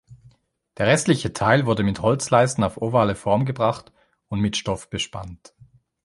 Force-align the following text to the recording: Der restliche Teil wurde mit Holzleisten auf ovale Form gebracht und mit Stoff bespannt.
Der 0.79 0.87
restliche 0.87 1.31
Teil 1.31 1.67
wurde 1.67 1.83
mit 1.83 2.01
Holzleisten 2.01 2.63
auf 2.63 2.81
ovale 2.81 3.13
Form 3.13 3.45
gebracht 3.45 3.91
und 4.29 4.39
mit 4.39 4.57
Stoff 4.57 4.89
bespannt. 4.89 5.53